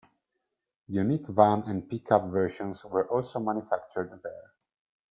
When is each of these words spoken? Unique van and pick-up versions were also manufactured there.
Unique 0.87 1.27
van 1.27 1.61
and 1.67 1.87
pick-up 1.87 2.31
versions 2.31 2.83
were 2.85 3.07
also 3.09 3.39
manufactured 3.39 4.19
there. 4.23 4.53